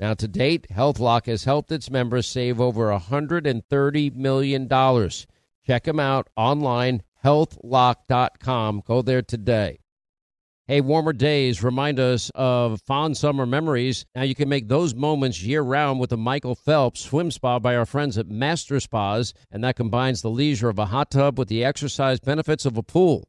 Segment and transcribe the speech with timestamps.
[0.00, 4.68] Now, to date, HealthLock has helped its members save over $130 million.
[5.66, 8.82] Check them out online, healthlock.com.
[8.84, 9.78] Go there today.
[10.66, 14.06] Hey, warmer days remind us of fond summer memories.
[14.14, 17.76] Now you can make those moments year round with the Michael Phelps Swim Spa by
[17.76, 21.48] our friends at Master Spas, and that combines the leisure of a hot tub with
[21.48, 23.28] the exercise benefits of a pool.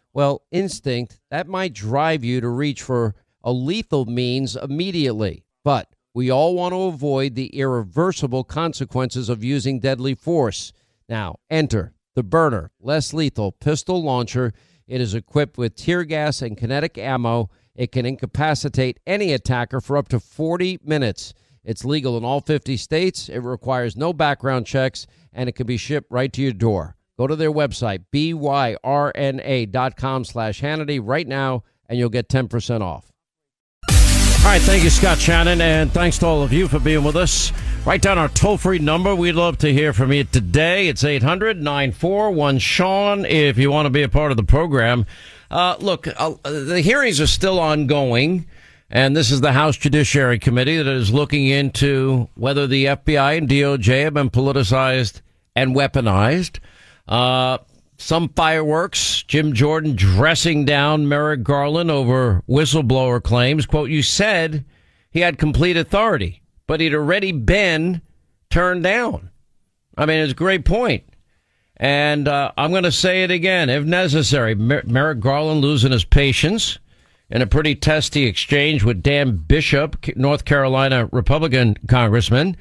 [0.13, 5.45] well, instinct, that might drive you to reach for a lethal means immediately.
[5.63, 10.73] But we all want to avoid the irreversible consequences of using deadly force.
[11.07, 14.53] Now, enter the Byrna, less lethal pistol launcher.
[14.87, 17.49] It is equipped with tear gas and kinetic ammo.
[17.75, 21.33] It can incapacitate any attacker for up to 40 minutes.
[21.63, 23.29] It's legal in all 50 states.
[23.29, 26.97] It requires no background checks, and it can be shipped right to your door.
[27.21, 33.11] Go to their website, byrna.com slash Hannity right now, and you'll get 10% off.
[33.87, 33.93] All
[34.43, 37.53] right, thank you, Scott Shannon, and thanks to all of you for being with us.
[37.85, 39.13] Write down our toll free number.
[39.13, 40.87] We'd love to hear from you today.
[40.87, 45.05] It's 800 941 Sean if you want to be a part of the program.
[45.51, 48.47] Uh, look, uh, the hearings are still ongoing,
[48.89, 53.47] and this is the House Judiciary Committee that is looking into whether the FBI and
[53.47, 55.21] DOJ have been politicized
[55.55, 56.59] and weaponized.
[57.11, 57.57] Uh,
[57.97, 59.23] some fireworks.
[59.23, 63.65] Jim Jordan dressing down Merrick Garland over whistleblower claims.
[63.65, 64.65] Quote, you said
[65.11, 68.01] he had complete authority, but he'd already been
[68.49, 69.29] turned down.
[69.97, 71.03] I mean, it's a great point.
[71.75, 74.55] And uh, I'm going to say it again, if necessary.
[74.55, 76.79] Mer- Merrick Garland losing his patience
[77.29, 82.55] in a pretty testy exchange with Dan Bishop, North Carolina Republican congressman.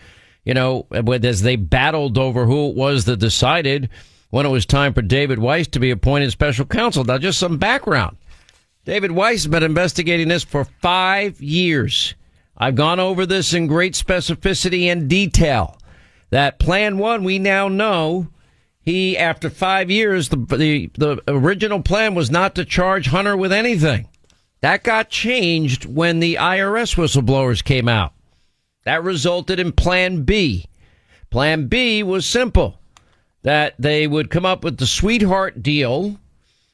[0.45, 3.91] You know, as they battled over who it was that decided
[4.31, 7.05] when it was time for David Weiss to be appointed special counsel.
[7.05, 8.17] Now, just some background.
[8.85, 12.15] David Weiss has been investigating this for five years.
[12.57, 15.79] I've gone over this in great specificity and detail.
[16.31, 18.29] That plan one, we now know
[18.81, 23.53] he, after five years, the, the, the original plan was not to charge Hunter with
[23.53, 24.09] anything.
[24.61, 28.13] That got changed when the IRS whistleblowers came out.
[28.85, 30.67] That resulted in Plan B.
[31.31, 32.80] Plan B was simple
[33.43, 36.19] that they would come up with the sweetheart deal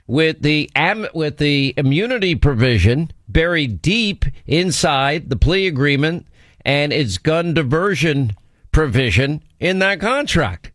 [0.06, 0.71] with the
[1.15, 6.27] with the immunity provision buried deep inside the plea agreement
[6.65, 8.32] and its gun diversion
[8.72, 10.71] provision in that contract.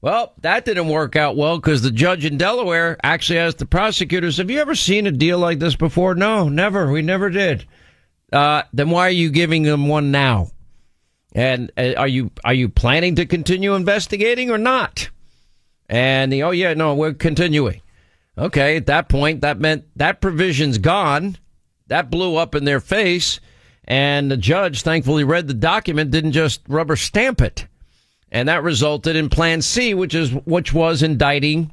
[0.00, 4.38] Well, that didn't work out well because the judge in Delaware actually asked the prosecutors,
[4.38, 6.90] "Have you ever seen a deal like this before?" No, never.
[6.90, 7.64] We never did.
[8.32, 10.48] Uh, then why are you giving them one now?
[11.34, 15.08] And uh, are you are you planning to continue investigating or not?
[15.92, 17.82] And the, oh, yeah, no, we're continuing.
[18.38, 21.36] Okay, at that point, that meant that provision's gone.
[21.88, 23.40] That blew up in their face.
[23.84, 27.66] And the judge thankfully read the document, didn't just rubber stamp it.
[28.30, 31.70] And that resulted in Plan C, which is which was indicting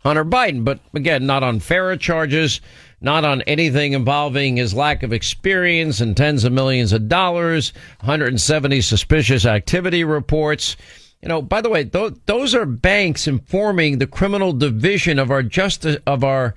[0.00, 0.62] Hunter Biden.
[0.62, 2.60] But again, not on FARA charges,
[3.00, 8.82] not on anything involving his lack of experience and tens of millions of dollars, 170
[8.82, 10.76] suspicious activity reports.
[11.24, 15.42] You know, by the way, th- those are banks informing the criminal division of our
[15.42, 16.54] justice of our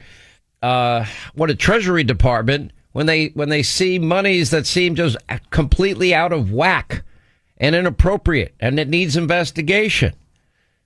[0.61, 1.05] uh,
[1.35, 5.15] what a Treasury Department when they when they see monies that seem just
[5.51, 7.03] completely out of whack
[7.55, 10.13] and inappropriate, and it needs investigation.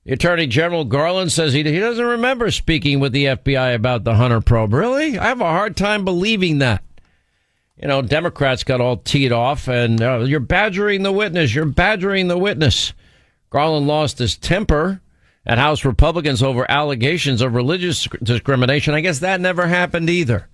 [0.06, 4.14] The Attorney General Garland says he, he doesn't remember speaking with the FBI about the
[4.14, 4.74] Hunter probe.
[4.74, 5.18] Really?
[5.18, 6.84] I have a hard time believing that.
[7.82, 11.56] You know, Democrats got all teed off, and uh, you're badgering the witness.
[11.56, 12.94] You're badgering the witness.
[13.52, 15.02] Garland lost his temper
[15.46, 18.94] at House Republicans over allegations of religious discrimination.
[18.94, 20.48] I guess that never happened either.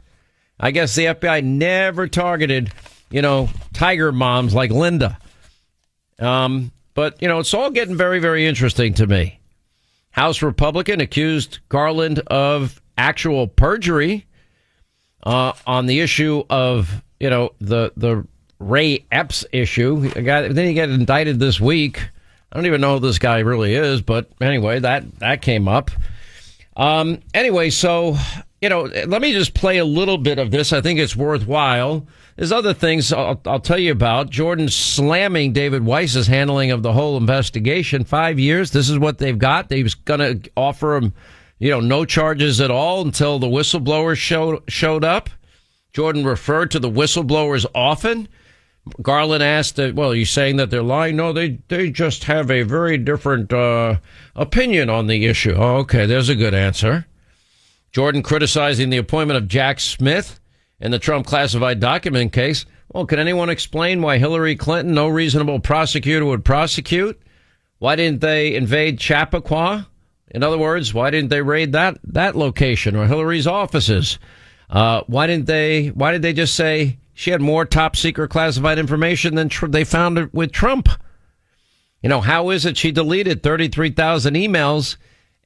[0.59, 2.73] I guess the FBI never targeted,
[3.09, 5.17] you know, tiger moms like Linda.
[6.19, 9.39] Um, but you know, it's all getting very, very interesting to me.
[10.09, 14.25] House Republican accused Garland of actual perjury
[15.21, 18.25] uh, on the issue of you know the the
[18.57, 20.09] Ray Epps issue.
[20.09, 22.09] Got, then he got indicted this week.
[22.51, 25.91] I don't even know who this guy really is, but anyway, that that came up.
[26.75, 28.17] Um, anyway, so
[28.61, 30.73] you know, let me just play a little bit of this.
[30.73, 32.07] I think it's worthwhile.
[32.37, 34.29] There's other things I'll, I'll tell you about.
[34.29, 38.03] Jordan slamming David Weiss's handling of the whole investigation.
[38.03, 38.71] Five years.
[38.71, 39.69] This is what they've got.
[39.69, 41.13] They was going to offer him,
[41.59, 45.29] you know, no charges at all until the whistleblowers showed showed up.
[45.93, 48.27] Jordan referred to the whistleblowers often.
[49.01, 52.63] Garland asked, "Well, are you saying that they're lying?" No, they they just have a
[52.63, 53.97] very different uh,
[54.35, 55.55] opinion on the issue.
[55.57, 57.05] Oh, okay, there's a good answer.
[57.91, 60.39] Jordan criticizing the appointment of Jack Smith
[60.79, 62.65] in the Trump classified document case.
[62.91, 67.19] Well, can anyone explain why Hillary Clinton, no reasonable prosecutor would prosecute?
[67.79, 69.87] Why didn't they invade Chappaqua?
[70.29, 74.19] In other words, why didn't they raid that that location or Hillary's offices?
[74.69, 75.87] Uh, why didn't they?
[75.87, 79.83] Why did they just say she had more top secret classified information than tr- they
[79.83, 80.87] found it with Trump?
[82.03, 84.97] You know, how is it she deleted thirty three thousand emails,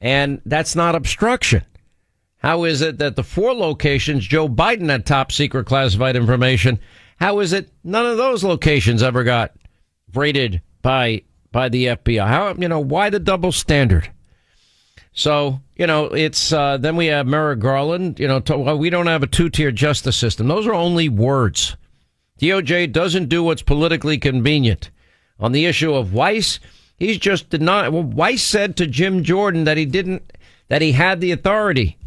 [0.01, 1.63] and that's not obstruction?
[2.39, 6.77] How is it that the four locations Joe Biden had top secret classified information?
[7.21, 9.53] How is it none of those locations ever got
[10.13, 11.21] raided by
[11.53, 12.27] by the FBI?
[12.27, 14.12] How you know why the double standard?
[15.13, 18.19] So you know it's uh, then we have Merrick Garland.
[18.19, 20.48] You know to, well, we don't have a two tier justice system.
[20.48, 21.75] Those are only words.
[22.40, 24.90] DOJ doesn't do what's politically convenient
[25.40, 26.60] on the issue of Weiss.
[26.98, 27.90] He's just denied.
[27.90, 30.34] Well, Weiss said to Jim Jordan that he didn't
[30.69, 31.98] that he had the authority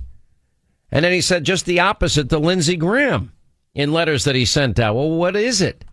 [0.95, 3.33] and then he said just the opposite to Lindsey Graham
[3.75, 4.95] in letters that he sent out.
[4.95, 5.85] Well, what is it?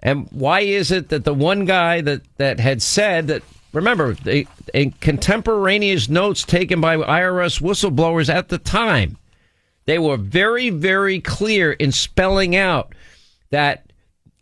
[0.00, 4.46] And why is it that the one guy that, that had said that, remember, they,
[4.74, 9.16] in contemporaneous notes taken by IRS whistleblowers at the time,
[9.86, 12.94] they were very, very clear in spelling out
[13.50, 13.86] that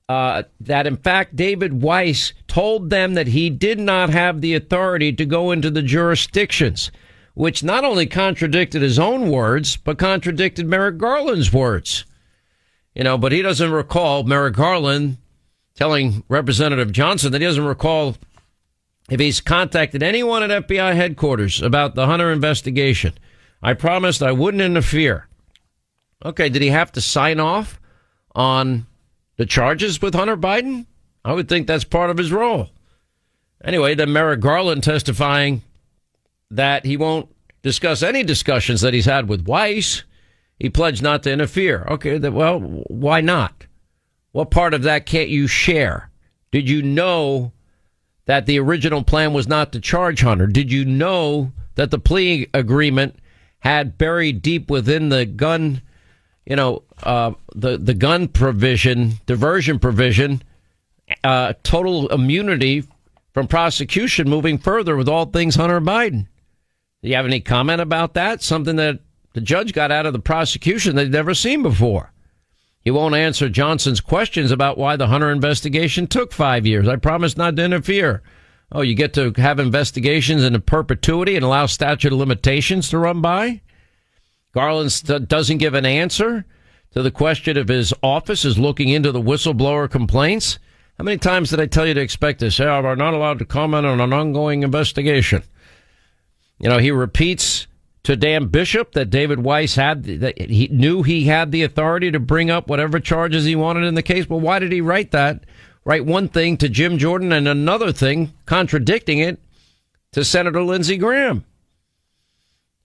[0.09, 5.13] uh, that in fact David Weiss told them that he did not have the authority
[5.13, 6.91] to go into the jurisdictions
[7.39, 12.05] which not only contradicted his own words, but contradicted Merrick Garland's words.
[12.97, 15.19] You know, but he doesn't recall Merrick Garland
[15.77, 18.17] telling Representative Johnson that he doesn't recall
[19.09, 23.15] if he's contacted anyone at FBI headquarters about the Hunter investigation.
[23.63, 25.29] I promised I wouldn't interfere.
[26.25, 27.81] Okay, did he have to sign off
[28.35, 28.87] on
[29.37, 30.87] the charges with Hunter Biden?
[31.25, 32.69] I would think that's part of his role.
[33.65, 35.63] Anyway, then Merrick Garland testifying
[36.51, 37.29] that he won't
[37.63, 40.05] discuss any discussions that he's had with Weiss.
[40.59, 41.85] He pledged not to interfere.
[41.89, 43.67] Okay, well, why not?
[44.33, 46.11] What part of that can't you share?
[46.53, 47.53] Did you know
[48.29, 50.47] that the original plan was not to charge Hunter?
[50.47, 53.17] Did you know that the plea agreement
[53.61, 55.81] had buried deep within the gun,
[56.45, 60.43] you know, uh, the the gun provision, diversion provision,
[61.25, 62.85] uh, total immunity
[63.33, 66.27] from prosecution moving further with all things Hunter Biden?
[67.03, 68.43] Do you have any comment about that?
[68.43, 69.01] Something that
[69.33, 72.13] the judge got out of the prosecution they'd never seen before.
[72.89, 76.89] He won't answer Johnson's questions about why the Hunter investigation took five years.
[76.89, 78.23] I promise not to interfere.
[78.73, 83.21] Oh, you get to have investigations in perpetuity and allow statute of limitations to run
[83.21, 83.61] by?
[84.55, 86.47] Garland st- doesn't give an answer
[86.93, 90.59] to the question of his office is looking into the whistleblower complaints.
[90.97, 92.59] How many times did I tell you to expect this?
[92.59, 95.43] We're not allowed to comment on an ongoing investigation.
[96.59, 97.67] You know, he repeats
[98.09, 102.19] to Dan Bishop that David Weiss had that he knew he had the authority to
[102.19, 104.27] bring up whatever charges he wanted in the case.
[104.27, 105.45] Well, why did he write that?
[105.85, 109.39] Write one thing to Jim Jordan and another thing contradicting it
[110.13, 111.45] to Senator Lindsey Graham.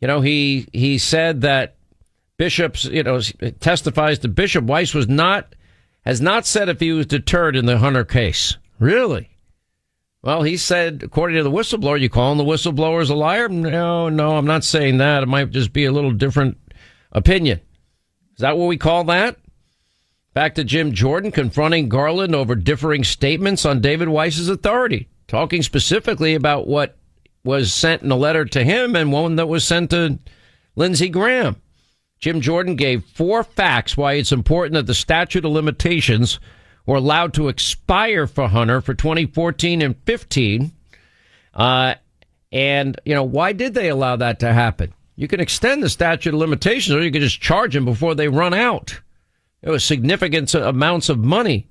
[0.01, 1.77] You know, he he said that
[2.35, 3.21] Bishop's, you know,
[3.61, 5.55] testifies to Bishop Weiss was not
[6.03, 8.57] has not said if he was deterred in the Hunter case.
[8.77, 9.29] Really?
[10.23, 13.49] Well, he said, according to the whistleblower, you calling the whistleblowers a liar?
[13.49, 15.21] No, no, I'm not saying that.
[15.21, 16.57] It might just be a little different
[17.11, 17.59] opinion.
[18.31, 19.37] Is that what we call that?
[20.33, 26.35] Back to Jim Jordan confronting Garland over differing statements on David Weiss's authority, talking specifically
[26.35, 26.97] about what
[27.43, 30.19] was sent in a letter to him and one that was sent to
[30.77, 31.57] Lindsey Graham.
[32.19, 36.39] Jim Jordan gave four facts why it's important that the statute of limitations
[36.85, 40.71] were allowed to expire for Hunter for 2014 and 15.
[41.53, 41.95] Uh,
[42.51, 44.93] and, you know, why did they allow that to happen?
[45.15, 48.27] You can extend the statute of limitations or you can just charge them before they
[48.27, 48.99] run out.
[49.61, 51.67] It was significant amounts of money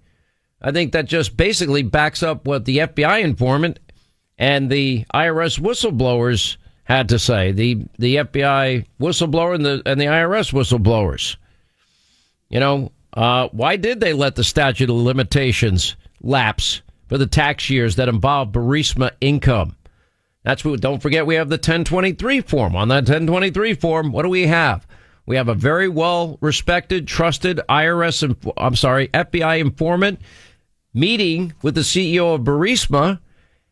[0.62, 3.81] I think that just basically backs up what the FBI informant
[4.38, 7.50] and the IRS whistleblowers had to say.
[7.50, 11.37] The the FBI whistleblower and the and the IRS whistleblowers.
[12.49, 17.69] You know, uh, why did they let the statute of limitations lapse for the tax
[17.69, 19.76] years that involve Burisma income?
[20.45, 20.81] That's what.
[20.81, 22.75] Don't forget, we have the 1023 form.
[22.75, 24.87] On that 1023 form, what do we have?
[25.26, 28.52] We have a very well respected, trusted IRS.
[28.57, 30.21] I'm sorry, FBI informant
[30.95, 33.21] meeting with the CEO of Burisma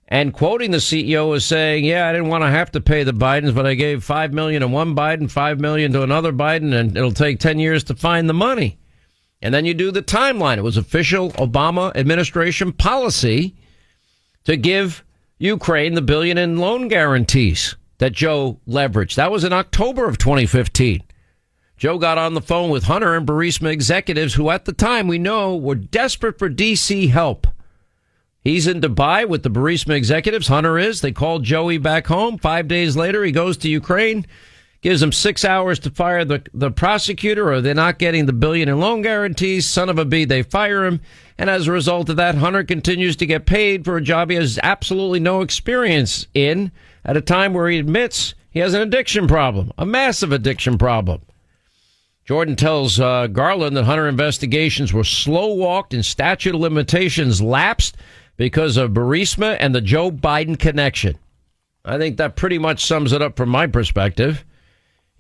[0.07, 3.13] and quoting the CEO as saying, "Yeah, I didn't want to have to pay the
[3.13, 6.97] Bidens, but I gave five million to one Biden, five million to another Biden, and
[6.97, 8.80] it'll take ten years to find the money."
[9.43, 10.59] And then you do the timeline.
[10.59, 13.55] It was official Obama administration policy
[14.45, 15.03] to give
[15.39, 19.15] Ukraine the billion in loan guarantees that Joe leveraged.
[19.15, 21.03] That was in October of 2015.
[21.77, 25.19] Joe got on the phone with Hunter and Burisma executives who at the time we
[25.19, 27.47] know were desperate for DC help.
[28.43, 30.49] He's in Dubai with the Burisma executives.
[30.49, 31.01] Hunter is.
[31.01, 32.37] They called Joey back home.
[32.39, 34.27] Five days later, he goes to Ukraine,
[34.81, 38.69] gives them six hours to fire the, the prosecutor, or they're not getting the billion
[38.69, 39.67] in loan guarantees.
[39.67, 41.01] Son of a b, they fire him.
[41.37, 44.37] And as a result of that, Hunter continues to get paid for a job he
[44.37, 46.73] has absolutely no experience in
[47.05, 51.23] at a time where he admits he has an addiction problem, a massive addiction problem.
[52.25, 57.97] Jordan tells uh, Garland that Hunter investigations were slow walked and statute of limitations lapsed
[58.37, 61.19] because of Burisma and the Joe Biden connection.
[61.85, 64.45] I think that pretty much sums it up from my perspective.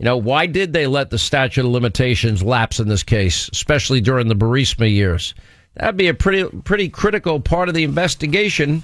[0.00, 4.00] You know, why did they let the statute of limitations lapse in this case, especially
[4.00, 5.34] during the Burisma years?
[5.74, 8.82] That'd be a pretty pretty critical part of the investigation.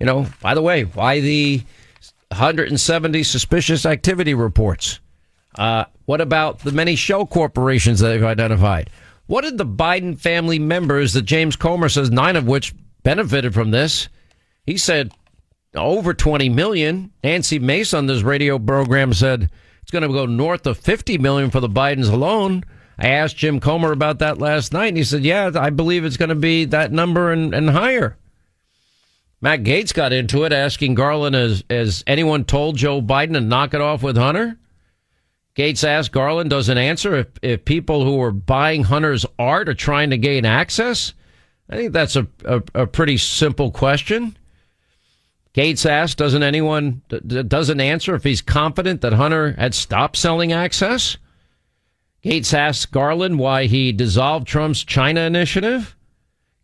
[0.00, 1.62] You know, by the way, why the
[2.28, 5.00] 170 suspicious activity reports?
[5.58, 8.88] Uh, what about the many shell corporations that they've identified?
[9.26, 13.70] What did the Biden family members that James Comer says nine of which benefited from
[13.70, 14.08] this?
[14.64, 15.12] He said
[15.74, 17.12] over 20 million.
[17.22, 19.50] Nancy Mace on this radio program said
[19.92, 22.64] going to go north of 50 million for the Bidens alone.
[22.98, 26.16] I asked Jim Comer about that last night, and he said, "Yeah, I believe it's
[26.16, 28.16] going to be that number and, and higher."
[29.40, 33.74] Matt Gaetz got into it, asking Garland, "Has has anyone told Joe Biden to knock
[33.74, 34.58] it off with Hunter?"
[35.56, 40.10] Gaetz asked Garland doesn't answer if, if people who are buying Hunter's art are trying
[40.10, 41.12] to gain access.
[41.68, 44.36] I think that's a, a, a pretty simple question.
[45.54, 51.18] Gaetz asked, doesn't anyone doesn't answer if he's confident that Hunter had stopped selling access?
[52.24, 55.94] Gaetz asked Garland why he dissolved Trump's China initiative.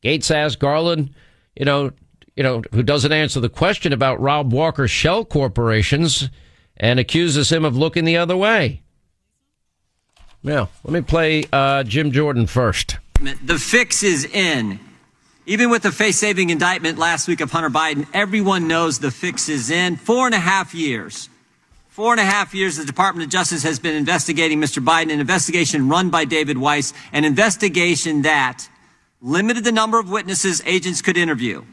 [0.03, 1.15] Gaetz asked Garland,
[1.55, 1.93] you know,
[2.35, 6.31] you know, who doesn't answer the question about Rob Walker's shell corporations
[6.77, 8.83] and accuses him of looking the other way.
[10.43, 12.99] Now, let me play uh, Jim Jordan first.
[13.21, 14.79] The fix is in.
[15.49, 19.49] Even with the face saving indictment last week of Hunter Biden, everyone knows the fix
[19.49, 19.97] is in.
[19.97, 21.31] Four and a half years.
[21.89, 24.85] Four and a half years, the Department of Justice has been investigating Mr.
[24.85, 28.69] Biden, an investigation run by David Weiss, an investigation that
[29.23, 31.65] limited the number of witnesses agents could interview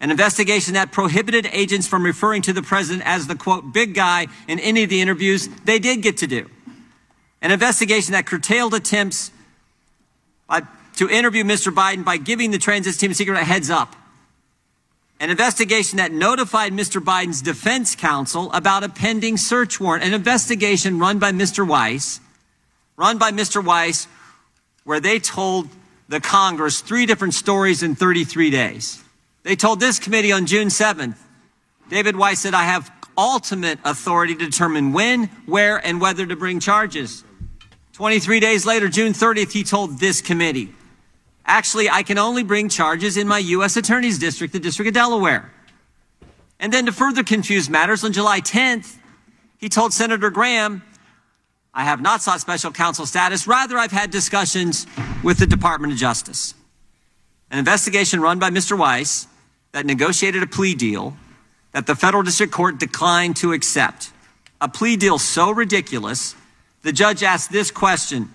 [0.00, 4.26] an investigation that prohibited agents from referring to the president as the quote big guy
[4.46, 6.48] in any of the interviews they did get to do.
[7.42, 9.32] An investigation that curtailed attempts
[10.46, 10.62] by,
[10.98, 11.72] to interview Mr.
[11.72, 13.94] Biden by giving the transit team secret a heads up.
[15.20, 17.00] An investigation that notified Mr.
[17.00, 20.04] Biden's defense counsel about a pending search warrant.
[20.04, 21.66] An investigation run by Mr.
[21.66, 22.20] Weiss,
[22.96, 23.64] run by Mr.
[23.64, 24.08] Weiss,
[24.82, 25.68] where they told
[26.08, 29.02] the Congress three different stories in 33 days.
[29.44, 31.16] They told this committee on June 7th,
[31.88, 36.58] David Weiss said, I have ultimate authority to determine when, where, and whether to bring
[36.58, 37.24] charges.
[37.92, 40.72] 23 days later, June 30th, he told this committee,
[41.48, 43.76] actually, I can only bring charges in my U.S.
[43.76, 45.50] Attorney's District, the District of Delaware.
[46.60, 48.96] And then to further confuse matters, on July 10th,
[49.58, 50.82] he told Senator Graham,
[51.74, 53.46] I have not sought special counsel status.
[53.46, 54.86] Rather, I've had discussions
[55.22, 56.54] with the Department of Justice.
[57.50, 58.76] An investigation run by Mr.
[58.76, 59.26] Weiss
[59.72, 61.16] that negotiated a plea deal
[61.72, 64.10] that the federal district court declined to accept.
[64.60, 66.34] A plea deal so ridiculous,
[66.82, 68.30] the judge asked this question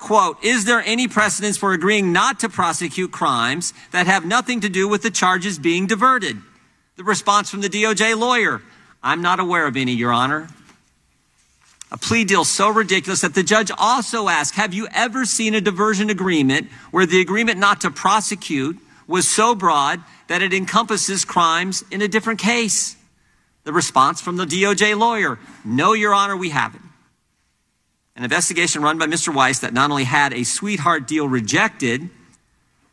[0.00, 4.68] quote, is there any precedence for agreeing not to prosecute crimes that have nothing to
[4.68, 6.38] do with the charges being diverted?
[6.96, 8.62] The response from the DOJ lawyer,
[9.02, 10.48] I'm not aware of any, Your Honor.
[11.92, 15.60] A plea deal so ridiculous that the judge also asked, have you ever seen a
[15.60, 21.84] diversion agreement where the agreement not to prosecute was so broad that it encompasses crimes
[21.90, 22.96] in a different case?
[23.64, 26.89] The response from the DOJ lawyer, no, Your Honor, we haven't.
[28.20, 29.34] An investigation run by Mr.
[29.34, 32.10] Weiss that not only had a sweetheart deal rejected,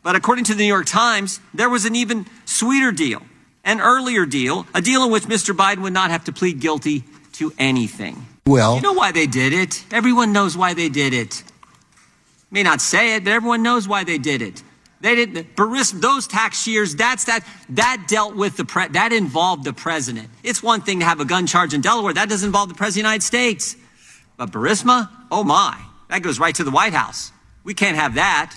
[0.01, 3.23] But according to the New York Times, there was an even sweeter deal,
[3.65, 5.53] an earlier deal, a deal in which Mr.
[5.53, 7.03] Biden would not have to plead guilty
[7.33, 8.25] to anything.
[8.45, 9.83] Well, You know why they did it.
[9.91, 11.43] Everyone knows why they did it.
[12.49, 14.63] May not say it, but everyone knows why they did it.
[15.01, 15.57] They didn't.
[15.57, 16.95] Baris, those tax years.
[16.95, 17.45] That's that.
[17.71, 20.29] That dealt with the pre, That involved the president.
[20.41, 22.13] It's one thing to have a gun charge in Delaware.
[22.13, 23.75] That doesn't involve the president of the United States.
[24.37, 25.79] But Burisma, oh my,
[26.09, 27.31] that goes right to the White House.
[27.63, 28.55] We can't have that.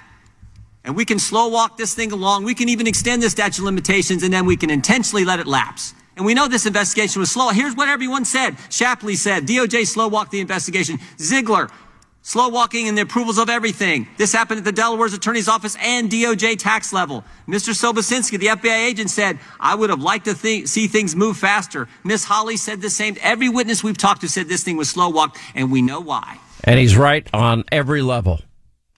[0.84, 2.44] And we can slow walk this thing along.
[2.44, 5.46] We can even extend the statute of limitations, and then we can intentionally let it
[5.46, 5.94] lapse.
[6.16, 7.48] And we know this investigation was slow.
[7.48, 8.56] Here's what everyone said.
[8.70, 10.98] Shapley said, DOJ slow walked the investigation.
[11.18, 11.70] Ziegler,
[12.22, 14.06] slow walking in the approvals of everything.
[14.18, 17.24] This happened at the Delaware's attorney's office and DOJ tax level.
[17.48, 17.74] Mr.
[17.74, 21.88] Sobocinski, the FBI agent, said, I would have liked to th- see things move faster.
[22.04, 23.16] Miss Holley said the same.
[23.20, 26.38] Every witness we've talked to said this thing was slow walked, and we know why.
[26.64, 28.40] And he's right on every level.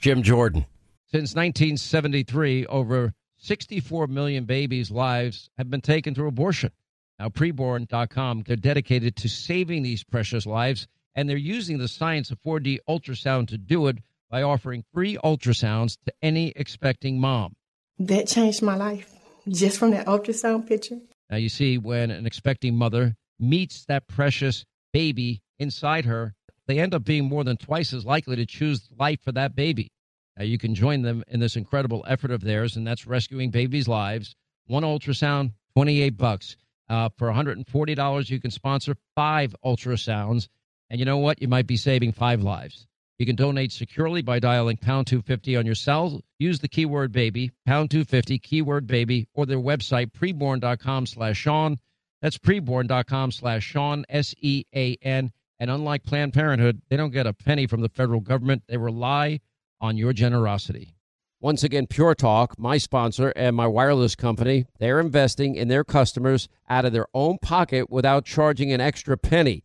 [0.01, 0.67] Jim Jordan.
[1.07, 6.71] Since 1973, over 64 million babies' lives have been taken through abortion.
[7.19, 12.41] Now, preborn.com, they're dedicated to saving these precious lives, and they're using the science of
[12.41, 13.99] 4D ultrasound to do it
[14.31, 17.55] by offering free ultrasounds to any expecting mom.
[17.99, 19.13] That changed my life
[19.49, 20.99] just from that ultrasound picture.
[21.31, 26.35] Now, you see, when an expecting mother meets that precious baby inside her,
[26.67, 29.91] they end up being more than twice as likely to choose life for that baby.
[30.37, 33.89] Now, you can join them in this incredible effort of theirs, and that's rescuing babies'
[33.89, 34.35] lives.
[34.67, 36.57] One ultrasound, 28 bucks.
[36.89, 40.49] Uh, for $140, you can sponsor five ultrasounds.
[40.93, 41.41] And you know what?
[41.41, 42.87] You might be saving five lives.
[43.19, 46.21] You can donate securely by dialing pound 250 on your cell.
[46.39, 51.79] Use the keyword baby, pound 250, keyword baby, or their website, preborn.com slash Sean.
[52.21, 55.33] That's preborn.com slash Sean, S E A N.
[55.59, 58.65] And unlike Planned Parenthood, they don't get a penny from the federal government.
[58.69, 59.41] They rely
[59.81, 60.95] on your generosity.
[61.41, 66.51] Once again, Pure Talk, my sponsor and my wireless company, they're investing in their customers
[66.69, 69.65] out of their own pocket without charging an extra penny.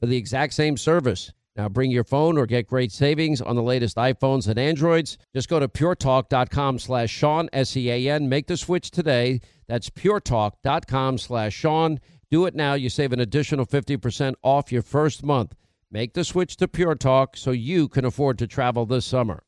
[0.00, 1.32] for the exact same service.
[1.56, 5.16] Now bring your phone or get great savings on the latest iPhones and Androids.
[5.34, 8.28] Just go to puretalk.com slash Sean, S-E-A-N.
[8.28, 9.40] Make the switch today.
[9.66, 11.98] That's puretalk.com slash Sean.
[12.30, 12.74] Do it now.
[12.74, 15.54] You save an additional 50% off your first month.
[15.90, 19.44] Make the switch to Pure Talk so you can afford to travel this summer.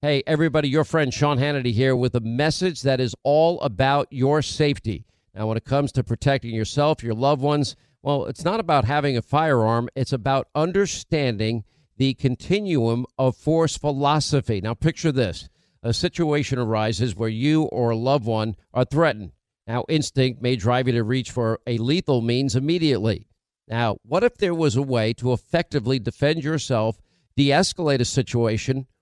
[0.00, 4.42] Hey, everybody, your friend Sean Hannity here with a message that is all about your
[4.42, 5.06] safety.
[5.34, 9.16] Now, when it comes to protecting yourself, your loved ones, well, it's not about having
[9.16, 11.64] a firearm, it's about understanding
[11.96, 14.60] the continuum of force philosophy.
[14.60, 15.48] Now, picture this
[15.82, 19.32] a situation arises where you or a loved one are threatened.
[19.66, 23.28] Now, instinct may drive you to reach for a lethal means immediately.
[23.68, 27.00] Now, what if there was a way to effectively defend yourself,
[27.36, 28.86] de escalate a situation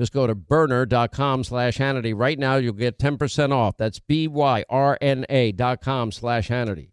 [0.00, 2.14] Just go to byrna.com slash Hannity.
[2.16, 3.76] Right now, you'll get 10% off.
[3.76, 6.92] That's B-Y-R-N-A dot com slash Hannity.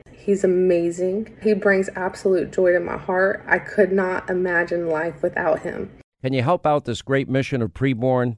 [0.21, 1.35] He's amazing.
[1.41, 3.43] He brings absolute joy to my heart.
[3.47, 5.91] I could not imagine life without him.
[6.21, 8.37] Can you help out this great mission of preborn?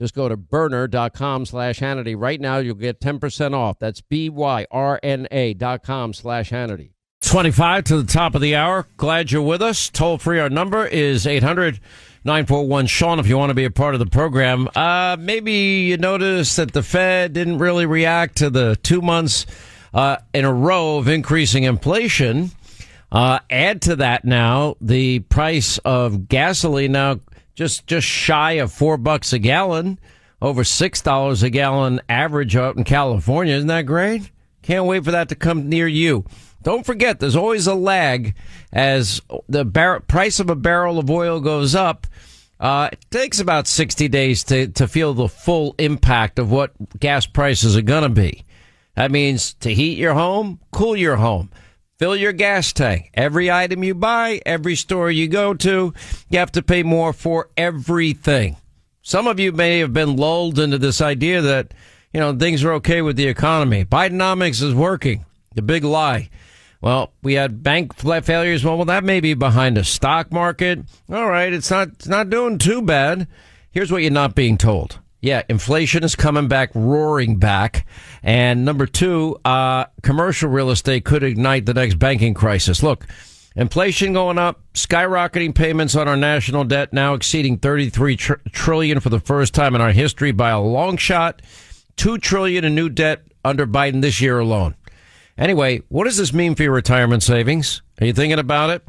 [0.00, 2.14] Just go to byrna.com slash Hannity.
[2.16, 3.78] Right now, you'll get 10% off.
[3.80, 6.90] That's B-Y-R-N-A dot com slash Hannity.
[7.22, 8.86] 25 to the top of the hour.
[8.96, 9.90] Glad you're with us.
[9.90, 10.38] Toll free.
[10.38, 11.80] Our number is 800
[12.24, 14.68] 941 Sean if you want to be a part of the program.
[14.74, 19.46] Uh, maybe you noticed that the Fed didn't really react to the two months
[19.94, 22.50] uh, in a row of increasing inflation.
[23.10, 27.18] Uh, add to that now the price of gasoline now
[27.58, 29.98] just just shy of four bucks a gallon,
[30.40, 33.56] over six dollars a gallon average out in California.
[33.56, 34.30] Isn't that great?
[34.62, 36.24] Can't wait for that to come near you.
[36.62, 38.36] Don't forget, there's always a lag
[38.72, 42.06] as the bar- price of a barrel of oil goes up.
[42.60, 47.26] Uh, it takes about 60 days to, to feel the full impact of what gas
[47.26, 48.44] prices are going to be.
[48.94, 51.50] That means to heat your home, cool your home.
[51.98, 53.10] Fill your gas tank.
[53.14, 55.92] Every item you buy, every store you go to,
[56.30, 58.56] you have to pay more for everything.
[59.02, 61.74] Some of you may have been lulled into this idea that,
[62.12, 63.84] you know, things are okay with the economy.
[63.84, 65.24] Bidenomics is working.
[65.56, 66.30] The big lie.
[66.80, 68.64] Well, we had bank failures.
[68.64, 70.78] Well, well, that may be behind the stock market.
[71.10, 73.26] All right, it's not it's not doing too bad.
[73.72, 75.00] Here's what you're not being told.
[75.20, 77.86] Yeah, inflation is coming back, roaring back.
[78.22, 82.82] And number two, uh, commercial real estate could ignite the next banking crisis.
[82.84, 83.04] Look,
[83.56, 89.08] inflation going up, skyrocketing payments on our national debt now exceeding 33 tr- trillion for
[89.08, 91.42] the first time in our history by a long shot.
[91.96, 94.76] 2 trillion in new debt under Biden this year alone.
[95.36, 97.82] Anyway, what does this mean for your retirement savings?
[98.00, 98.82] Are you thinking about it?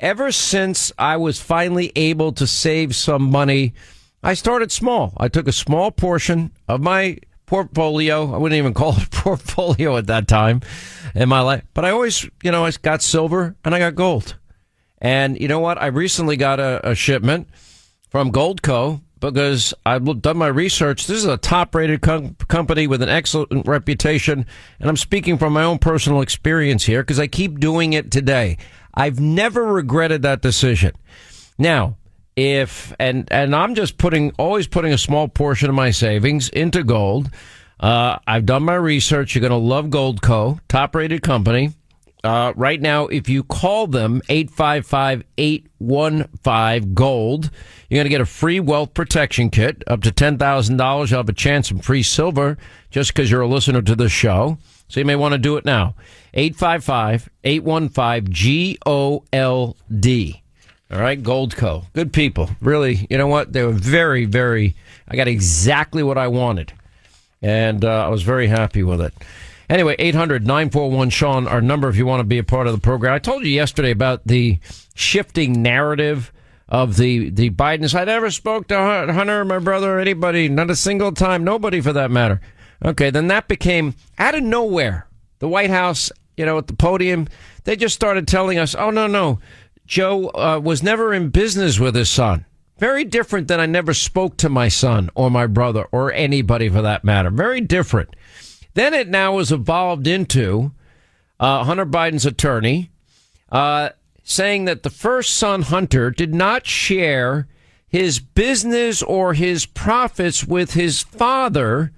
[0.00, 3.74] Ever since I was finally able to save some money
[4.22, 5.12] I started small.
[5.16, 8.34] I took a small portion of my portfolio.
[8.34, 10.62] I wouldn't even call it portfolio at that time
[11.14, 14.36] in my life, but I always, you know, I got silver and I got gold.
[14.98, 15.80] And you know what?
[15.80, 17.48] I recently got a, a shipment
[18.08, 21.06] from Goldco because I've done my research.
[21.06, 24.46] This is a top rated com- company with an excellent reputation.
[24.80, 28.56] And I'm speaking from my own personal experience here because I keep doing it today.
[28.94, 30.92] I've never regretted that decision.
[31.58, 31.96] Now,
[32.36, 36.84] if and and I'm just putting always putting a small portion of my savings into
[36.84, 37.30] gold.
[37.80, 39.34] Uh, I've done my research.
[39.34, 41.74] You're going to love Goldco, top rated company.
[42.24, 47.50] Uh, right now, if you call them 855 815 Gold,
[47.88, 51.10] you're going to get a free wealth protection kit up to $10,000.
[51.10, 52.58] You'll have a chance of free silver
[52.90, 54.58] just because you're a listener to the show.
[54.88, 55.94] So you may want to do it now.
[56.34, 60.42] 855 815 G O L D.
[60.90, 61.86] All right, Goldco.
[61.94, 62.48] Good people.
[62.60, 63.52] Really, you know what?
[63.52, 64.76] They were very, very,
[65.08, 66.72] I got exactly what I wanted.
[67.42, 69.12] And uh, I was very happy with it.
[69.68, 72.80] Anyway, 800 941 Sean, our number if you want to be a part of the
[72.80, 73.12] program.
[73.12, 74.60] I told you yesterday about the
[74.94, 76.32] shifting narrative
[76.68, 77.98] of the, the Bidens.
[77.98, 82.12] I never spoke to Hunter, my brother, anybody, not a single time, nobody for that
[82.12, 82.40] matter.
[82.84, 85.08] Okay, then that became out of nowhere.
[85.40, 87.26] The White House, you know, at the podium,
[87.64, 89.40] they just started telling us, oh, no, no
[89.86, 92.44] Joe uh, was never in business with his son.
[92.78, 96.82] Very different than I never spoke to my son or my brother or anybody for
[96.82, 97.30] that matter.
[97.30, 98.14] Very different.
[98.74, 100.72] Then it now has evolved into
[101.40, 102.90] uh, Hunter Biden's attorney
[103.50, 103.90] uh,
[104.22, 107.48] saying that the first son, Hunter, did not share
[107.88, 111.92] his business or his profits with his father,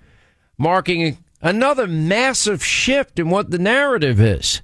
[0.57, 4.63] marking another massive shift in what the narrative is.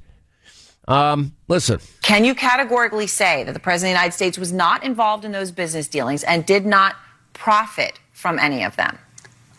[0.87, 1.81] Um, listen.
[2.03, 5.33] Can you categorically say that the President of the United States was not involved in
[5.33, 6.97] those business dealings and did not
[7.33, 8.99] profit from any of them?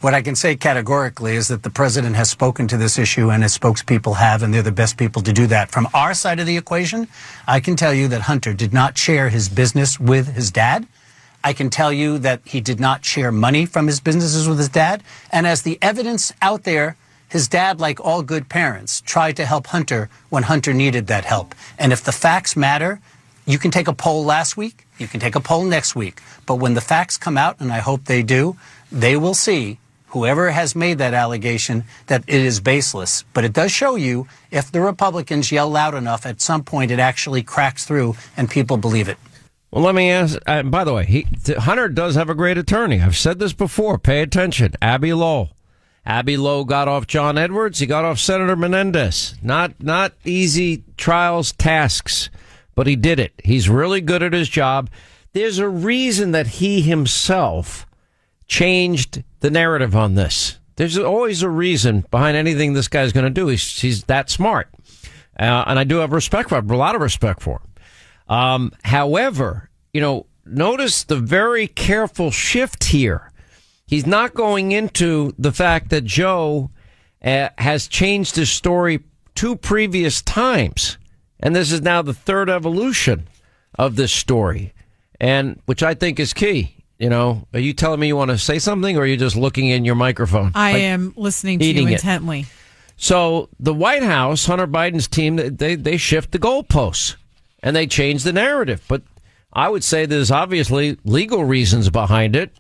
[0.02, 3.42] What I can say categorically is that the president has spoken to this issue and
[3.42, 5.72] his spokespeople have, and they're the best people to do that.
[5.72, 7.08] From our side of the equation,
[7.48, 10.86] I can tell you that Hunter did not share his business with his dad.
[11.44, 14.70] I can tell you that he did not share money from his businesses with his
[14.70, 15.02] dad.
[15.32, 16.98] And as the evidence out there,
[17.30, 21.56] his dad, like all good parents, tried to help Hunter when Hunter needed that help.
[21.78, 23.02] And if the facts matter,
[23.46, 26.22] you can take a poll last week, you can take a poll next week.
[26.46, 28.58] But when the facts come out, and I hope they do,
[28.92, 33.24] they will see whoever has made that allegation that it is baseless.
[33.34, 37.00] But it does show you if the Republicans yell loud enough, at some point it
[37.00, 39.18] actually cracks through and people believe it.
[39.72, 40.38] Well, let me ask.
[40.48, 43.02] Uh, by the way, he, Hunter does have a great attorney.
[43.02, 43.98] I've said this before.
[43.98, 44.74] Pay attention.
[44.82, 45.55] Abbe Lowell.
[46.06, 47.80] Abbe Lowell got off John Edwards.
[47.80, 49.36] He got off Senator Menendez.
[49.42, 52.30] Not not easy trials tasks,
[52.76, 53.34] but he did it.
[53.44, 54.90] He's really good at his job.
[55.34, 57.86] There's a reason that he himself
[58.48, 60.60] changed the narrative on this.
[60.76, 63.48] There's always a reason behind anything this guy's going to do.
[63.48, 64.70] He's, he's that smart.
[65.38, 68.36] Uh, and I do have respect for him, a lot of respect for him.
[68.36, 73.32] Um, however, you know, notice the very careful shift here.
[73.86, 76.72] He's not going into the fact that Joe
[77.24, 79.02] uh, has changed his story
[79.36, 80.98] two previous times.
[81.40, 83.28] And this is now the third evolution
[83.78, 84.74] of this story,
[85.20, 86.76] and which I think is key.
[86.98, 89.36] You know, are you telling me you want to say something or are you just
[89.36, 90.52] looking in your microphone?
[90.56, 92.42] I like am listening to you intently.
[92.42, 92.48] It.
[92.96, 97.18] So the White House, Hunter Biden's team, they, they shift the goalposts
[97.62, 98.82] and they change the narrative.
[98.88, 99.04] But
[99.52, 102.56] I would say there's obviously legal reasons behind it.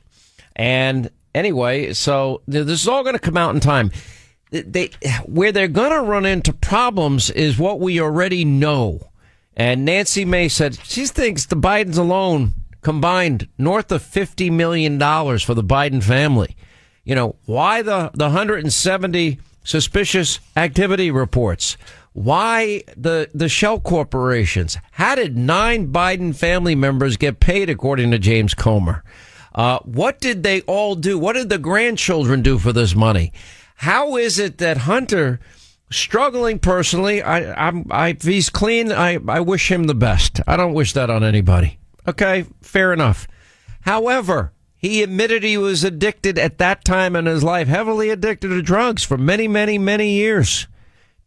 [0.56, 3.91] And anyway, so this is all going to come out in time.
[4.52, 4.91] They,
[5.26, 9.10] where they're going to run into problems is what we already know.
[9.58, 15.54] And Nancy Mace said she thinks the Bidens alone combined north of $50 million for
[15.54, 16.56] the Biden family.
[17.04, 21.78] You know, why the, the 170 suspicious activity reports?
[22.13, 24.78] Why the, the shell corporations?
[24.91, 29.04] How did nine Biden family members get paid, according to James Comer?
[29.56, 31.18] Uh, what did they all do?
[31.18, 33.32] What did the grandchildren do for this money?
[33.78, 35.39] How is it that Hunter,
[35.89, 40.41] struggling personally, I, I'm, I, if he's clean, I, I wish him the best.
[40.46, 41.80] I don't wish that on anybody.
[42.08, 43.28] Okay, fair enough.
[43.82, 48.62] However, he admitted he was addicted at that time in his life, heavily addicted to
[48.62, 50.68] drugs for many, many, many years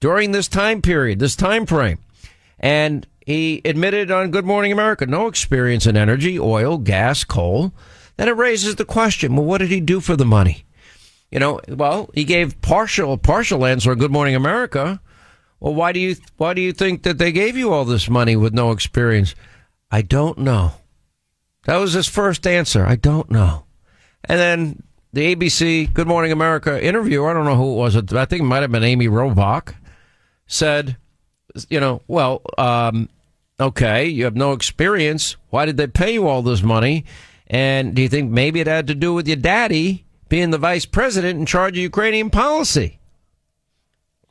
[0.01, 1.99] during this time period, this time frame.
[2.61, 7.73] And he admitted on Good Morning America, no experience in energy, oil, gas, coal.
[8.19, 10.65] Then it raises the question, well, what did he do for the money?
[11.31, 15.01] You know, well, he gave partial partial answer Good Morning America.
[15.61, 18.35] Well, why do you why do you think that they gave you all this money
[18.35, 19.37] with no experience?
[19.91, 20.73] I don't know.
[21.65, 22.85] That was his first answer.
[22.85, 23.65] I don't know.
[24.25, 28.25] And then the ABC Good Morning America interviewer, I don't know who it was, I
[28.25, 29.75] think it might have been Amy Robach,
[30.47, 30.97] said,
[31.69, 33.09] you know, well, um,
[33.61, 35.37] okay, you have no experience.
[35.51, 37.05] Why did they pay you all this money?
[37.49, 40.85] And do you think maybe it had to do with your daddy being the vice
[40.85, 42.99] president in charge of Ukrainian policy?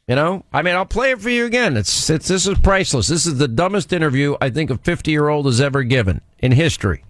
[0.08, 1.76] You know, I mean, I'll play it for you again.
[1.76, 3.08] It's, it's this is priceless.
[3.08, 6.54] This is the dumbest interview I think a 50 year old has ever given in
[6.54, 7.04] history.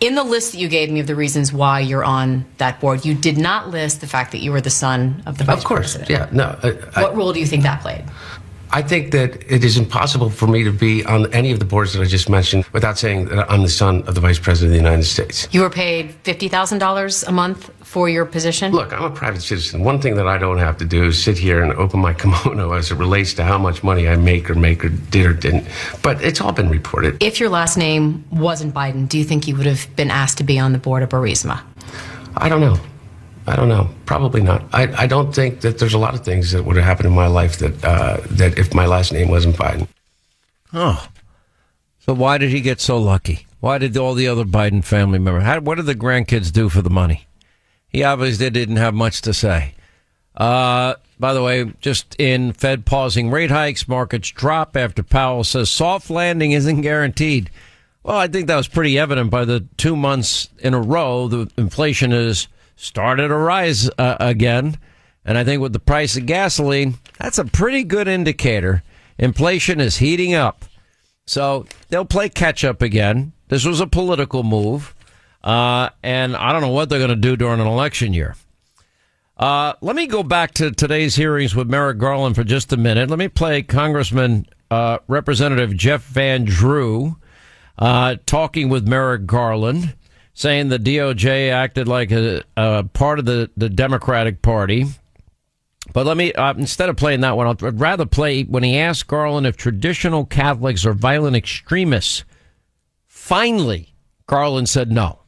[0.00, 3.04] In the list that you gave me of the reasons why you're on that board,
[3.04, 5.62] you did not list the fact that you were the son of the vice president.
[5.62, 6.32] Of course, president.
[6.32, 6.90] yeah, no.
[6.96, 8.04] I, what role do you think that played?
[8.72, 11.92] I think that it is impossible for me to be on any of the boards
[11.94, 14.78] that I just mentioned without saying that I'm the son of the Vice President of
[14.78, 15.48] the United States.
[15.50, 18.70] You were paid $50,000 a month for your position?
[18.70, 19.82] Look, I'm a private citizen.
[19.82, 22.72] One thing that I don't have to do is sit here and open my kimono
[22.72, 25.66] as it relates to how much money I make or make or did or didn't.
[26.02, 27.20] But it's all been reported.
[27.20, 30.44] If your last name wasn't Biden, do you think you would have been asked to
[30.44, 31.60] be on the board of Burisma?
[32.36, 32.78] I don't know.
[33.50, 33.90] I don't know.
[34.06, 34.62] Probably not.
[34.72, 37.12] I, I don't think that there's a lot of things that would have happened in
[37.12, 39.88] my life that uh, that if my last name wasn't Biden.
[40.72, 41.08] Oh,
[41.98, 43.46] so why did he get so lucky?
[43.58, 45.42] Why did all the other Biden family members?
[45.42, 47.26] How, what did the grandkids do for the money?
[47.88, 49.74] He obviously didn't have much to say.
[50.36, 55.70] Uh, by the way, just in Fed pausing rate hikes, markets drop after Powell says
[55.70, 57.50] soft landing isn't guaranteed.
[58.04, 61.26] Well, I think that was pretty evident by the two months in a row.
[61.26, 62.46] The inflation has
[62.80, 64.78] started to rise uh, again.
[65.24, 68.82] And I think with the price of gasoline, that's a pretty good indicator.
[69.18, 70.64] Inflation is heating up.
[71.26, 73.32] So they'll play catch up again.
[73.48, 74.94] This was a political move.
[75.44, 78.34] Uh, and I don't know what they're going to do during an election year.
[79.36, 83.08] Uh, let me go back to today's hearings with Merrick Garland for just a minute.
[83.08, 87.16] Let me play Congressman uh, Representative Jeff Van Drew
[87.78, 89.94] uh, talking with Merrick Garland,
[90.40, 94.86] saying the DOJ acted like a, a part of the, the Democratic Party.
[95.92, 99.06] But let me, uh, instead of playing that one, I'd rather play when he asked
[99.06, 102.24] Garland if traditional Catholics are violent extremists.
[103.06, 103.92] Finally,
[104.26, 105.18] Garland said no.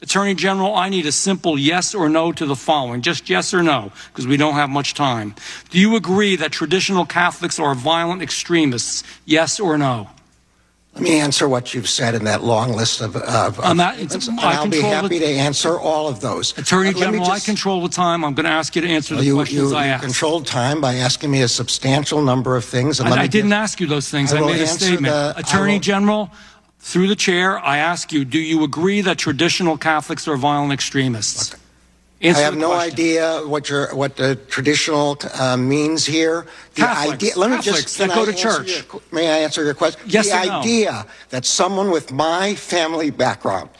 [0.00, 3.02] Attorney General, I need a simple yes or no to the following.
[3.02, 5.34] Just yes or no, because we don't have much time.
[5.68, 9.04] Do you agree that traditional Catholics are violent extremists?
[9.26, 10.08] Yes or no?
[10.94, 13.16] Let me answer what you've said in that long list of.
[13.16, 16.56] of, of not, and I'll be happy the, to answer all of those.
[16.58, 18.24] Attorney General, just, I control the time.
[18.26, 20.04] I'm going to ask you to answer the you, questions you, I you asked.
[20.04, 23.00] controlled time by asking me a substantial number of things.
[23.00, 24.34] And I, I didn't ask you those things.
[24.34, 25.06] I, I made a statement.
[25.06, 26.30] The, Attorney General,
[26.78, 31.56] through the chair, I ask you: Do you agree that traditional Catholics are violent extremists?
[32.22, 32.92] Answer I have no question.
[32.92, 36.46] idea what your what the traditional uh, means here.
[36.74, 37.32] The Catholics, idea.
[37.36, 38.84] Let me just that go to church.
[38.92, 40.00] Your, may I answer your question?
[40.06, 40.60] Yes The no?
[40.60, 43.70] idea that someone with my family background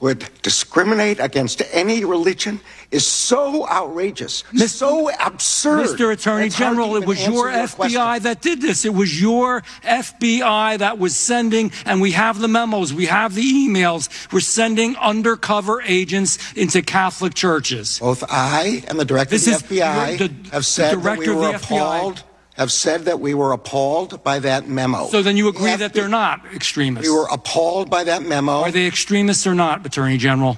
[0.00, 4.68] would discriminate against any religion is so outrageous, Mr.
[4.68, 5.86] so absurd.
[5.86, 6.12] Mr.
[6.12, 8.22] Attorney General, it was your, your FBI question.
[8.22, 8.84] that did this.
[8.84, 13.42] It was your FBI that was sending, and we have the memos, we have the
[13.42, 14.32] emails.
[14.32, 17.98] We're sending undercover agents into Catholic churches.
[17.98, 21.54] Both I and the director this of the FBI the, have said that we were
[21.54, 22.16] appalled.
[22.16, 22.22] FBI
[22.54, 25.06] have said that we were appalled by that memo.
[25.08, 27.08] So then you agree the that they're not extremists?
[27.08, 28.62] We were appalled by that memo.
[28.62, 30.56] Are they extremists or not, Attorney General?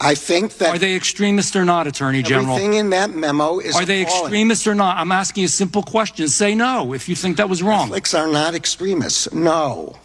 [0.00, 0.76] I think that.
[0.76, 2.54] Are they extremists or not, Attorney General?
[2.54, 3.74] Everything in that memo is.
[3.74, 4.24] Are they appalling.
[4.24, 4.98] extremists or not?
[4.98, 6.28] I'm asking a simple question.
[6.28, 7.88] Say no if you think that was wrong.
[7.88, 9.32] Catholics are not extremists.
[9.32, 9.96] No.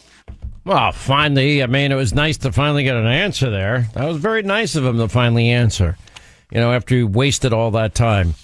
[0.66, 3.90] Well, finally, I mean, it was nice to finally get an answer there.
[3.94, 5.98] That was very nice of him to finally answer,
[6.52, 8.36] you know, after he wasted all that time.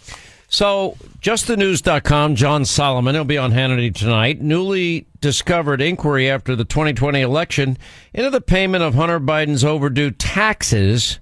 [0.52, 4.42] So, justthenews.com, John Solomon, he'll be on Hannity tonight.
[4.42, 7.78] Newly discovered inquiry after the 2020 election
[8.16, 11.20] into the payment of Hunter Biden's overdue taxes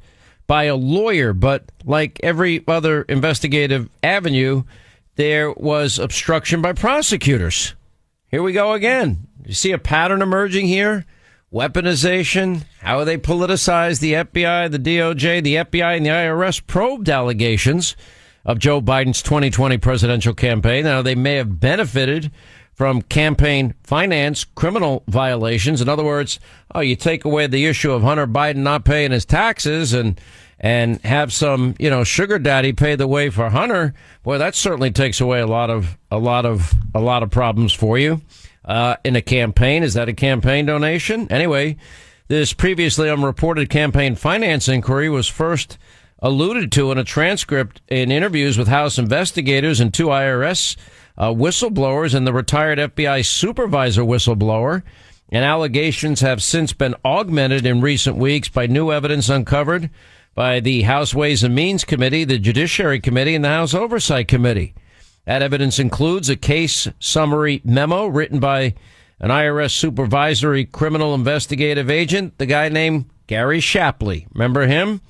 [0.47, 1.33] by a lawyer.
[1.33, 4.63] But like every other investigative avenue,
[5.15, 7.75] there was obstruction by prosecutors.
[8.29, 9.27] Here we go again.
[9.45, 11.05] You see a pattern emerging here?
[11.51, 17.95] Weaponization, how they politicized the FBI, the DOJ, the FBI, and the IRS probed allegations
[18.47, 20.86] of Joe Biden's 2020 presidential campaign.
[20.86, 22.31] Now, they may have benefited
[22.73, 25.81] from campaign finance criminal violations.
[25.81, 26.39] In other words,
[26.73, 30.19] oh, you take away the issue of Hunter Biden not paying his taxes and
[30.60, 33.93] and have some, you know, sugar daddy pay the way for Hunter.
[34.23, 37.73] Boy, that certainly takes away a lot of a lot of a lot of problems
[37.73, 38.21] for you
[38.65, 39.83] uh, in a campaign.
[39.83, 41.31] Is that a campaign donation?
[41.31, 41.77] Anyway,
[42.27, 45.77] this previously unreported campaign finance inquiry was first
[46.19, 50.75] alluded to in a transcript in interviews with House investigators and two IRS
[51.17, 54.84] uh, whistleblowers and the retired FBI supervisor whistleblower.
[55.30, 59.89] And allegations have since been augmented in recent weeks by new evidence uncovered
[60.36, 64.73] by the House Ways and Means Committee, the Judiciary Committee, and the House Oversight Committee.
[65.25, 68.75] That evidence includes a case summary memo written by
[69.19, 74.27] an IRS supervisory criminal investigative agent, the guy named Gary Shapley.
[74.32, 75.01] Remember him?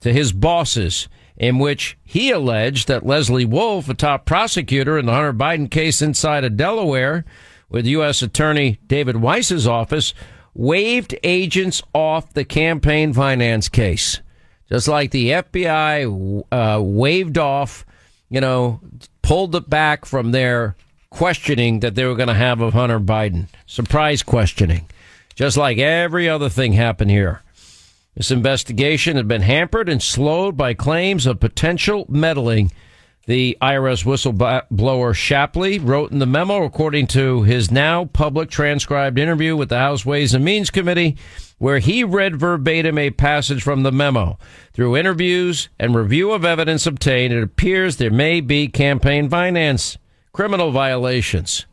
[0.00, 5.12] To his bosses, in which he alleged that Lesley Wolf, a top prosecutor in the
[5.12, 7.24] Hunter Biden case inside of Delaware
[7.68, 8.22] with U.S.
[8.22, 10.12] Attorney David Weiss's office,
[10.54, 14.20] waived agents off the campaign finance case.
[14.68, 17.84] Just like the FBI uh, waved off,
[18.28, 18.80] you know,
[19.22, 20.76] pulled it back from their
[21.10, 23.48] questioning that they were going to have of Hunter Biden.
[23.66, 24.86] Surprise questioning.
[25.34, 27.42] Just like every other thing happened here.
[28.20, 32.70] This investigation had been hampered and slowed by claims of potential meddling.
[33.24, 39.56] The IRS whistleblower Shapley wrote in the memo, according to his now public transcribed interview
[39.56, 41.16] with the House Ways and Means Committee,
[41.56, 44.38] where he read verbatim a passage from the memo.
[44.74, 49.96] Through interviews and review of evidence obtained, it appears there may be campaign finance
[50.34, 51.64] criminal violations.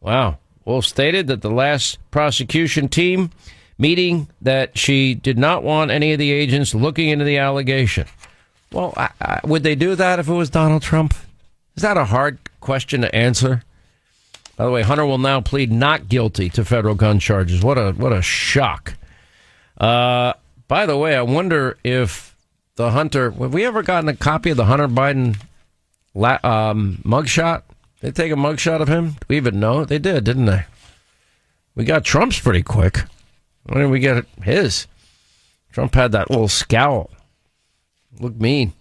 [0.00, 0.38] Wow.
[0.64, 3.30] Wolf stated that the last prosecution team
[3.78, 8.06] meeting that she did not want any of the agents looking into the allegation.
[8.72, 11.14] Well, I, I, would they do that if it was Donald Trump?
[11.76, 13.62] Is that a hard question to answer?
[14.56, 17.62] By the way, Hunter will now plead not guilty to federal gun charges.
[17.62, 18.94] What a what a shock.
[19.76, 20.32] Uh,
[20.66, 22.34] by the way, I wonder if
[22.76, 25.36] the Hunter have we ever gotten a copy of the Hunter Biden
[26.14, 27.62] la- um, mugshot?
[28.00, 29.10] They take a mugshot of him.
[29.10, 30.64] Do we even know they did, didn't they?
[31.74, 33.00] We got Trump's pretty quick.
[33.66, 34.86] When did we get his?
[35.72, 37.10] Trump had that little scowl.
[38.18, 38.72] Looked mean.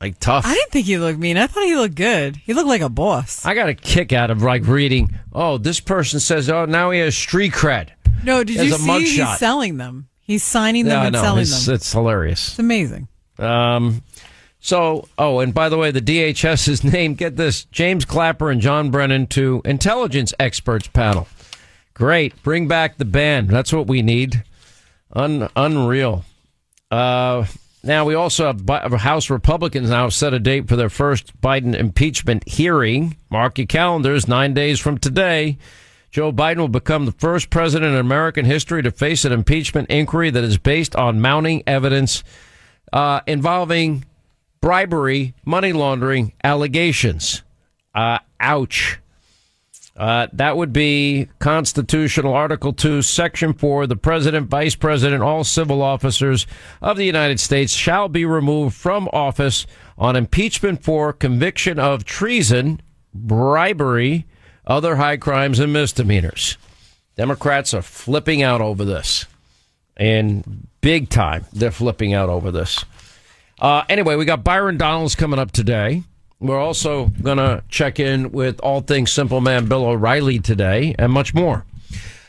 [0.00, 0.44] Like tough.
[0.44, 1.38] I didn't think he looked mean.
[1.38, 2.36] I thought he looked good.
[2.36, 3.46] He looked like a boss.
[3.46, 5.18] I got a kick out of like reading.
[5.32, 7.90] Oh, this person says, "Oh, now he has street cred."
[8.22, 9.00] No, did you see?
[9.00, 10.08] He's selling them.
[10.20, 11.74] He's signing them yeah, and no, selling it's, them.
[11.76, 12.48] It's hilarious.
[12.48, 13.08] It's amazing.
[13.38, 14.02] Um,
[14.60, 17.16] so, oh, and by the way, the DHS is named.
[17.16, 21.26] Get this: James Clapper and John Brennan to intelligence experts panel.
[21.96, 23.48] Great, bring back the band.
[23.48, 24.44] That's what we need.
[25.14, 26.26] Un- unreal.
[26.90, 27.46] Uh,
[27.82, 32.46] now, we also have House Republicans now set a date for their first Biden impeachment
[32.46, 33.16] hearing.
[33.30, 35.56] Mark your calendars, nine days from today.
[36.10, 40.28] Joe Biden will become the first president in American history to face an impeachment inquiry
[40.28, 42.22] that is based on mounting evidence
[42.92, 44.04] uh, involving
[44.60, 47.42] bribery, money laundering allegations.
[47.94, 48.98] Uh, ouch.
[49.96, 53.86] Uh, that would be constitutional Article 2, Section 4.
[53.86, 56.46] The president, vice president, all civil officers
[56.82, 59.66] of the United States shall be removed from office
[59.96, 62.82] on impeachment for conviction of treason,
[63.14, 64.26] bribery,
[64.66, 66.58] other high crimes, and misdemeanors.
[67.16, 69.24] Democrats are flipping out over this.
[69.96, 72.84] And big time, they're flipping out over this.
[73.58, 76.02] Uh, anyway, we got Byron Donalds coming up today.
[76.38, 81.10] We're also going to check in with all things Simple Man Bill O'Reilly today and
[81.10, 81.64] much more.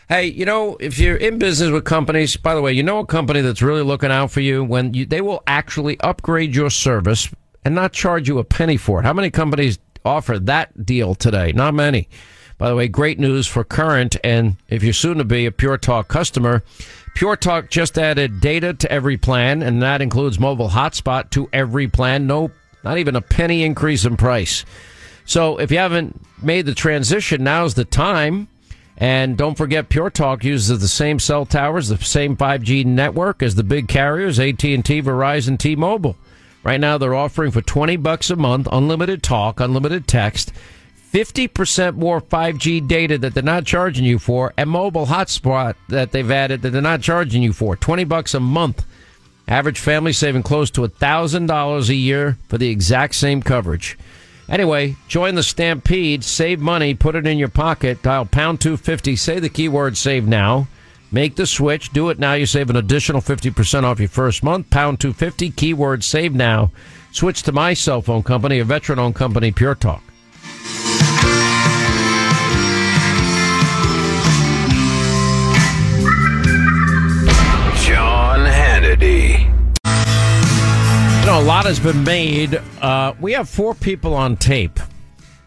[0.07, 3.05] Hey, you know, if you're in business with companies, by the way, you know a
[3.05, 7.29] company that's really looking out for you when you, they will actually upgrade your service
[7.65, 9.03] and not charge you a penny for it.
[9.03, 11.51] How many companies offer that deal today?
[11.51, 12.07] Not many.
[12.57, 15.79] By the way, great news for current and if you're soon to be a Pure
[15.79, 16.63] Talk customer,
[17.13, 21.87] Pure Talk just added data to every plan, and that includes mobile hotspot to every
[21.87, 22.27] plan.
[22.27, 22.51] No
[22.87, 24.63] not even a penny increase in price.
[25.25, 28.47] So if you haven't made the transition, now's the time.
[28.97, 33.55] And don't forget, Pure Talk uses the same cell towers, the same 5G network as
[33.55, 36.15] the big carriers, AT&T, Verizon, T-Mobile.
[36.63, 40.51] Right now, they're offering for 20 bucks a month, unlimited talk, unlimited text,
[41.13, 46.31] 50% more 5G data that they're not charging you for, and mobile hotspot that they've
[46.31, 47.75] added that they're not charging you for.
[47.75, 48.85] 20 bucks a month.
[49.47, 53.97] Average family saving close to $1,000 a year for the exact same coverage.
[54.49, 59.39] Anyway, join the stampede, save money, put it in your pocket, dial pound 250, say
[59.39, 60.67] the keyword save now.
[61.11, 61.93] Make the switch.
[61.93, 62.33] Do it now.
[62.33, 64.69] You save an additional 50% off your first month.
[64.69, 66.71] Pound 250, keyword save now.
[67.11, 70.03] Switch to my cell phone company, a veteran owned company, Pure Talk.
[81.37, 82.59] A lot has been made.
[82.81, 84.79] Uh, we have four people on tape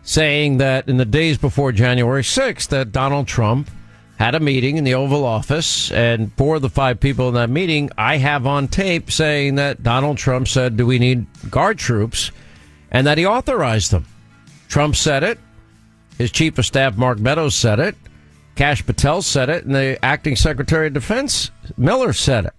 [0.05, 3.69] saying that in the days before January 6th that Donald Trump
[4.17, 7.51] had a meeting in the Oval Office, and four of the five people in that
[7.51, 12.31] meeting, I have on tape saying that Donald Trump said, "Do we need guard troops?"
[12.93, 14.07] and that he authorized them.
[14.69, 15.41] Trump said it.
[16.19, 17.97] His chief of staff, Mark Meadows, said it.
[18.55, 22.55] Kash Patel said it, and the acting Secretary of Defense, Miller, said it.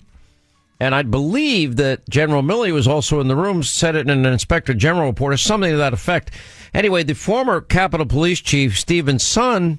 [0.81, 4.25] And I believe that General Milley was also in the room, said it in an
[4.25, 6.31] inspector general report or something to that effect.
[6.73, 9.77] Anyway, the former Capitol Police Chief, Steven Sund,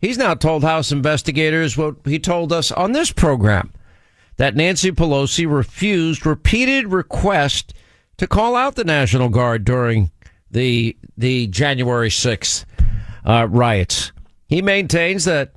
[0.00, 3.72] he's now told House investigators what he told us on this program
[4.38, 7.72] that Nancy Pelosi refused repeated requests
[8.16, 10.10] to call out the National Guard during
[10.50, 12.64] the the January 6th
[13.24, 14.10] uh, riots.
[14.48, 15.52] He maintains that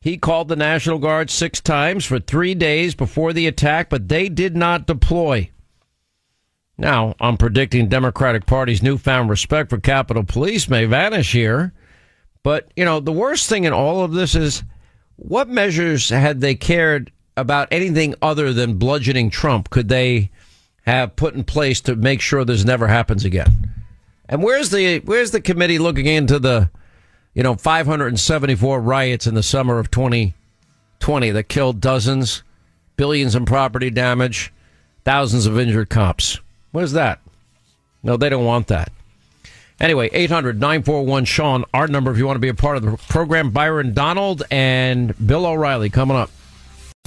[0.00, 4.28] he called the National Guard six times for three days before the attack, but they
[4.28, 5.50] did not deploy.
[6.76, 11.72] Now, I'm predicting Democratic Party's newfound respect for Capitol Police may vanish here.
[12.44, 14.62] But, you know, the worst thing in all of this is
[15.16, 20.30] what measures had they cared about anything other than bludgeoning Trump could they
[20.86, 23.74] have put in place to make sure this never happens again?
[24.28, 26.70] And where's the where's the committee looking into the
[27.38, 32.42] you know, 574 riots in the summer of 2020 that killed dozens,
[32.96, 34.52] billions in property damage,
[35.04, 36.40] thousands of injured cops.
[36.72, 37.20] What is that?
[38.02, 38.90] No, they don't want that.
[39.78, 42.96] Anyway, 800 941 Sean, our number if you want to be a part of the
[43.08, 43.50] program.
[43.52, 46.32] Byron Donald and Bill O'Reilly coming up.